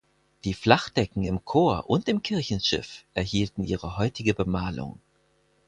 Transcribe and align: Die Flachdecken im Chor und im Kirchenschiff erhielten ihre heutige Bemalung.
Die 0.45 0.55
Flachdecken 0.55 1.23
im 1.25 1.45
Chor 1.45 1.87
und 1.87 2.07
im 2.09 2.23
Kirchenschiff 2.23 3.05
erhielten 3.13 3.63
ihre 3.63 3.97
heutige 3.99 4.33
Bemalung. 4.33 4.99